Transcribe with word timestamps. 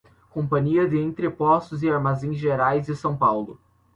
Companhia 0.31 0.87
de 0.89 0.97
Entrepostos 0.97 1.83
e 1.83 1.87
Armazéns 1.91 2.35
Gerais 2.37 2.87
de 2.87 2.95
São 2.95 3.15
Paulo 3.15 3.59